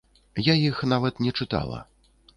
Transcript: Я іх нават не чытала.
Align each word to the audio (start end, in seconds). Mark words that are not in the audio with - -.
Я 0.47 0.55
іх 0.69 0.81
нават 0.93 1.23
не 1.27 1.37
чытала. 1.39 1.79